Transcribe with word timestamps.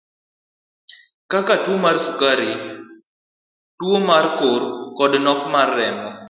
Kaka 1.31 1.53
tuo 1.63 1.77
mar 1.83 1.95
sukari, 2.05 2.51
tuo 3.79 3.97
mar 4.09 4.25
kor 4.39 4.61
koda 4.97 5.17
nok 5.25 5.39
mar 5.53 5.69
remo. 5.77 6.09